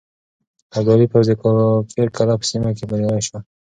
[0.77, 3.37] ابدالي پوځ د کافر قلعه په سيمه کې بريالی شو.